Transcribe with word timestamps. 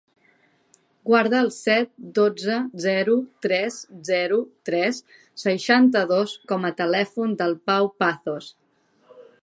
Guarda 1.09 1.41
el 1.47 1.51
set, 1.55 1.91
dotze, 2.19 2.55
zero, 2.87 3.17
tres, 3.47 3.77
zero, 4.09 4.41
tres, 4.71 5.03
seixanta-dos 5.45 6.37
com 6.53 6.67
a 6.71 6.77
telèfon 6.83 7.41
del 7.45 7.59
Pau 7.73 7.93
Pazos. 8.05 8.51